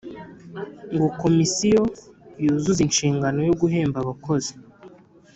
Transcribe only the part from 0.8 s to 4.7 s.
ngo Komisiyo yuzuze inshingano yo guhemba abakozi